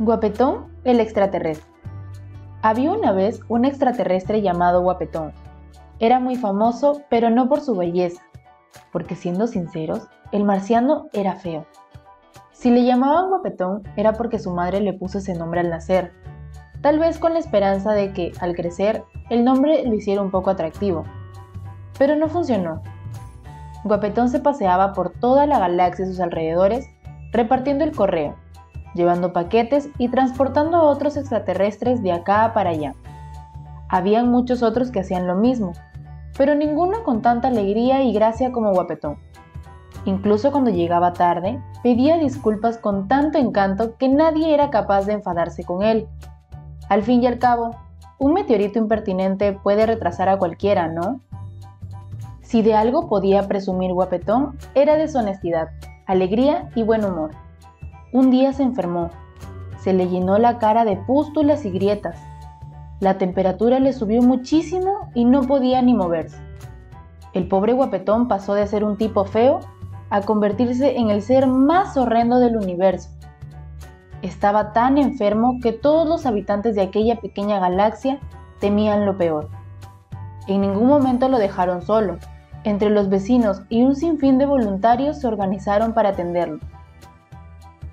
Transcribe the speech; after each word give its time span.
Guapetón, 0.00 0.72
el 0.82 0.98
extraterrestre. 0.98 1.70
Había 2.62 2.90
una 2.90 3.12
vez 3.12 3.38
un 3.46 3.64
extraterrestre 3.64 4.42
llamado 4.42 4.82
Guapetón. 4.82 5.32
Era 6.00 6.18
muy 6.18 6.34
famoso, 6.34 7.02
pero 7.08 7.30
no 7.30 7.48
por 7.48 7.60
su 7.60 7.76
belleza, 7.76 8.20
porque 8.90 9.14
siendo 9.14 9.46
sinceros, 9.46 10.08
el 10.32 10.42
marciano 10.42 11.06
era 11.12 11.36
feo. 11.36 11.64
Si 12.50 12.70
le 12.70 12.84
llamaban 12.84 13.28
Guapetón 13.28 13.84
era 13.94 14.14
porque 14.14 14.40
su 14.40 14.50
madre 14.50 14.80
le 14.80 14.94
puso 14.94 15.18
ese 15.18 15.34
nombre 15.34 15.60
al 15.60 15.70
nacer, 15.70 16.12
tal 16.80 16.98
vez 16.98 17.20
con 17.20 17.34
la 17.34 17.38
esperanza 17.38 17.92
de 17.92 18.12
que, 18.12 18.32
al 18.40 18.56
crecer, 18.56 19.04
el 19.30 19.44
nombre 19.44 19.84
lo 19.86 19.94
hiciera 19.94 20.22
un 20.22 20.32
poco 20.32 20.50
atractivo. 20.50 21.04
Pero 22.00 22.16
no 22.16 22.26
funcionó. 22.26 22.82
Guapetón 23.84 24.28
se 24.28 24.40
paseaba 24.40 24.92
por 24.92 25.10
toda 25.10 25.46
la 25.46 25.60
galaxia 25.60 26.04
y 26.04 26.08
sus 26.08 26.18
alrededores, 26.18 26.84
repartiendo 27.30 27.84
el 27.84 27.94
correo, 27.94 28.34
llevando 28.94 29.32
paquetes 29.32 29.88
y 29.98 30.08
transportando 30.08 30.76
a 30.76 30.82
otros 30.82 31.16
extraterrestres 31.16 32.02
de 32.02 32.12
acá 32.12 32.52
para 32.54 32.70
allá. 32.70 32.94
Habían 33.88 34.30
muchos 34.30 34.62
otros 34.62 34.90
que 34.90 35.00
hacían 35.00 35.26
lo 35.26 35.36
mismo, 35.36 35.72
pero 36.36 36.54
ninguno 36.54 37.04
con 37.04 37.22
tanta 37.22 37.48
alegría 37.48 38.02
y 38.02 38.12
gracia 38.12 38.52
como 38.52 38.72
Guapetón. 38.72 39.18
Incluso 40.04 40.52
cuando 40.52 40.70
llegaba 40.70 41.12
tarde, 41.12 41.60
pedía 41.82 42.18
disculpas 42.18 42.78
con 42.78 43.08
tanto 43.08 43.38
encanto 43.38 43.96
que 43.96 44.08
nadie 44.08 44.52
era 44.52 44.70
capaz 44.70 45.06
de 45.06 45.14
enfadarse 45.14 45.64
con 45.64 45.82
él. 45.82 46.08
Al 46.88 47.02
fin 47.02 47.22
y 47.22 47.26
al 47.26 47.38
cabo, 47.38 47.76
un 48.18 48.34
meteorito 48.34 48.78
impertinente 48.78 49.52
puede 49.52 49.86
retrasar 49.86 50.28
a 50.28 50.38
cualquiera, 50.38 50.88
¿no? 50.88 51.20
Si 52.42 52.62
de 52.62 52.74
algo 52.74 53.08
podía 53.08 53.48
presumir 53.48 53.92
Guapetón, 53.92 54.58
era 54.74 54.96
de 54.96 55.08
su 55.08 55.18
honestidad, 55.18 55.70
alegría 56.06 56.68
y 56.74 56.82
buen 56.82 57.04
humor. 57.04 57.30
Un 58.14 58.30
día 58.30 58.52
se 58.52 58.62
enfermó. 58.62 59.10
Se 59.80 59.92
le 59.92 60.06
llenó 60.06 60.38
la 60.38 60.58
cara 60.58 60.84
de 60.84 60.96
pústulas 60.96 61.64
y 61.64 61.70
grietas. 61.70 62.16
La 63.00 63.18
temperatura 63.18 63.80
le 63.80 63.92
subió 63.92 64.22
muchísimo 64.22 65.10
y 65.14 65.24
no 65.24 65.42
podía 65.42 65.82
ni 65.82 65.94
moverse. 65.94 66.38
El 67.32 67.48
pobre 67.48 67.72
guapetón 67.72 68.28
pasó 68.28 68.54
de 68.54 68.68
ser 68.68 68.84
un 68.84 68.98
tipo 68.98 69.24
feo 69.24 69.58
a 70.10 70.20
convertirse 70.20 70.96
en 70.96 71.10
el 71.10 71.22
ser 71.22 71.48
más 71.48 71.96
horrendo 71.96 72.38
del 72.38 72.56
universo. 72.56 73.10
Estaba 74.22 74.72
tan 74.72 74.96
enfermo 74.96 75.58
que 75.60 75.72
todos 75.72 76.08
los 76.08 76.24
habitantes 76.24 76.76
de 76.76 76.82
aquella 76.82 77.16
pequeña 77.20 77.58
galaxia 77.58 78.20
temían 78.60 79.06
lo 79.06 79.18
peor. 79.18 79.48
En 80.46 80.60
ningún 80.60 80.86
momento 80.86 81.28
lo 81.28 81.38
dejaron 81.38 81.82
solo. 81.82 82.18
Entre 82.62 82.90
los 82.90 83.08
vecinos 83.08 83.62
y 83.68 83.82
un 83.82 83.96
sinfín 83.96 84.38
de 84.38 84.46
voluntarios 84.46 85.20
se 85.20 85.26
organizaron 85.26 85.94
para 85.94 86.10
atenderlo. 86.10 86.60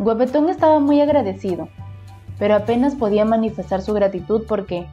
Guapetón 0.00 0.48
estaba 0.48 0.80
muy 0.80 0.98
agradecido, 1.02 1.68
pero 2.38 2.54
apenas 2.54 2.94
podía 2.94 3.26
manifestar 3.26 3.82
su 3.82 3.92
gratitud 3.92 4.44
porque, 4.48 4.86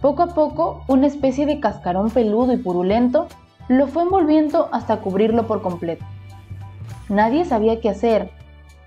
poco 0.00 0.22
a 0.22 0.28
poco, 0.28 0.84
una 0.86 1.08
especie 1.08 1.46
de 1.46 1.58
cascarón 1.58 2.10
peludo 2.10 2.52
y 2.52 2.58
purulento 2.58 3.26
lo 3.66 3.88
fue 3.88 4.04
envolviendo 4.04 4.68
hasta 4.70 5.00
cubrirlo 5.00 5.48
por 5.48 5.62
completo. 5.62 6.04
Nadie 7.08 7.44
sabía 7.44 7.80
qué 7.80 7.88
hacer, 7.88 8.30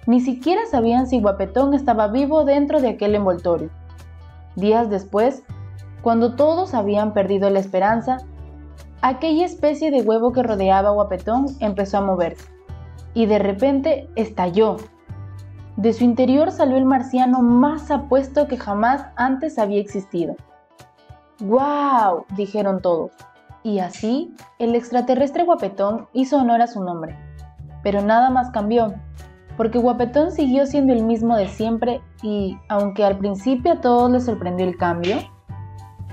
ni 0.07 0.21
siquiera 0.21 0.61
sabían 0.65 1.07
si 1.07 1.19
Guapetón 1.19 1.73
estaba 1.73 2.07
vivo 2.07 2.45
dentro 2.45 2.79
de 2.79 2.87
aquel 2.87 3.13
envoltorio. 3.13 3.69
Días 4.55 4.89
después, 4.89 5.43
cuando 6.01 6.35
todos 6.35 6.73
habían 6.73 7.13
perdido 7.13 7.49
la 7.49 7.59
esperanza, 7.59 8.19
aquella 9.01 9.43
especie 9.43 9.91
de 9.91 10.03
huevo 10.03 10.31
que 10.31 10.41
rodeaba 10.41 10.87
a 10.87 10.93
Guapetón 10.93 11.47
empezó 11.59 11.97
a 11.97 12.01
moverse, 12.01 12.47
y 13.13 13.25
de 13.25 13.39
repente 13.39 14.07
estalló 14.15 14.77
de 15.77 15.93
su 15.93 16.03
interior 16.03 16.51
salió 16.51 16.77
el 16.77 16.85
marciano 16.85 17.41
más 17.41 17.91
apuesto 17.91 18.47
que 18.47 18.57
jamás 18.57 19.05
antes 19.15 19.59
había 19.59 19.81
existido. 19.81 20.35
¡Guau! 21.39 22.25
dijeron 22.37 22.81
todos. 22.81 23.11
Y 23.61 23.79
así, 23.79 24.33
el 24.59 24.75
extraterrestre 24.75 25.43
guapetón 25.43 26.07
hizo 26.13 26.37
honor 26.37 26.61
a 26.61 26.67
su 26.67 26.83
nombre. 26.83 27.17
Pero 27.83 28.01
nada 28.01 28.29
más 28.29 28.51
cambió, 28.51 28.93
porque 29.57 29.79
Guapetón 29.79 30.31
siguió 30.31 30.65
siendo 30.65 30.93
el 30.93 31.03
mismo 31.03 31.35
de 31.35 31.47
siempre 31.47 32.01
y, 32.21 32.57
aunque 32.69 33.05
al 33.05 33.17
principio 33.17 33.73
a 33.73 33.81
todos 33.81 34.11
les 34.11 34.25
sorprendió 34.25 34.65
el 34.65 34.77
cambio, 34.77 35.17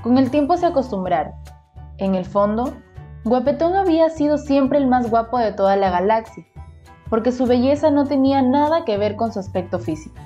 con 0.02 0.18
el 0.18 0.30
tiempo 0.30 0.56
se 0.56 0.66
acostumbraron. 0.66 1.32
En 1.98 2.14
el 2.14 2.24
fondo, 2.24 2.72
Guapetón 3.24 3.74
había 3.74 4.10
sido 4.10 4.38
siempre 4.38 4.78
el 4.78 4.86
más 4.86 5.10
guapo 5.10 5.38
de 5.38 5.52
toda 5.52 5.76
la 5.76 5.90
galaxia, 5.90 6.44
porque 7.12 7.30
su 7.30 7.44
belleza 7.44 7.90
no 7.90 8.06
tenía 8.06 8.40
nada 8.40 8.86
que 8.86 8.96
ver 8.96 9.16
con 9.16 9.34
su 9.34 9.38
aspecto 9.38 9.78
físico. 9.78 10.16